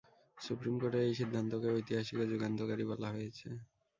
[0.37, 3.47] Supreme কোর্টের এই সিদ্ধান্তকে ঐতিহাসিক ও যুগান্তকারী বলা হয়েছে।